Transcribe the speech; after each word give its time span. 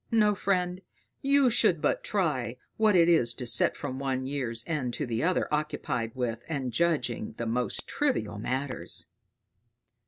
No, 0.09 0.33
friend, 0.33 0.81
you 1.21 1.51
should 1.51 1.79
but 1.79 2.03
try 2.03 2.57
what 2.75 2.95
it 2.95 3.07
is 3.07 3.35
to 3.35 3.45
sit 3.45 3.77
from 3.77 3.99
one 3.99 4.25
year's 4.25 4.63
end 4.65 4.95
to 4.95 5.05
the 5.05 5.21
other 5.21 5.47
occupied 5.53 6.15
with 6.15 6.41
and 6.49 6.73
judging 6.73 7.33
the 7.37 7.45
most 7.45 7.87
trivial 7.87 8.39
matters." 8.39 9.05